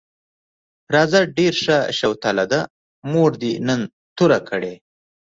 [0.93, 2.61] راځه ډېره ښه شوتله ده،
[3.11, 3.81] مور دې نن
[4.17, 4.73] توره کړې.